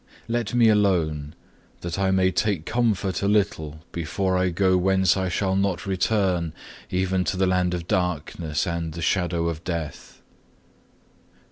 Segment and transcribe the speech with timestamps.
[0.27, 1.35] Let me alone,
[1.81, 6.53] that I may take comfort a little before I go whence I shall not return
[6.89, 10.23] even to the land of darkness and the shadow of death.